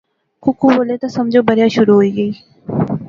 کُکو 0.43 0.67
بولے 0.75 0.95
تے 1.01 1.07
سمجھو 1.17 1.41
بریا 1.47 1.67
شروع 1.75 1.95
ہوئی 1.97 2.09
غَئی 2.15 2.31